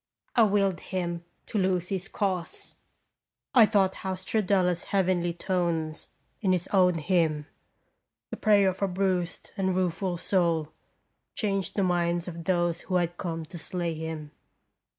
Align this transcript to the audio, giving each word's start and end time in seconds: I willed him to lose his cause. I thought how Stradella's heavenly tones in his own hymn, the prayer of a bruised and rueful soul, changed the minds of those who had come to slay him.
I 0.35 0.41
willed 0.41 0.79
him 0.79 1.25
to 1.45 1.59
lose 1.59 1.89
his 1.89 2.07
cause. 2.07 2.73
I 3.53 3.67
thought 3.67 3.93
how 3.93 4.15
Stradella's 4.15 4.85
heavenly 4.85 5.31
tones 5.31 6.07
in 6.41 6.53
his 6.53 6.67
own 6.69 6.95
hymn, 6.97 7.45
the 8.31 8.37
prayer 8.37 8.69
of 8.69 8.81
a 8.81 8.87
bruised 8.87 9.51
and 9.57 9.75
rueful 9.75 10.17
soul, 10.17 10.69
changed 11.35 11.75
the 11.75 11.83
minds 11.83 12.27
of 12.27 12.45
those 12.45 12.79
who 12.79 12.95
had 12.95 13.17
come 13.17 13.45
to 13.45 13.59
slay 13.59 13.93
him. 13.93 14.31